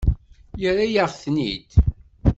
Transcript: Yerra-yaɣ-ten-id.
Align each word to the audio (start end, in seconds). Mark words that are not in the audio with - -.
Yerra-yaɣ-ten-id. 0.61 1.69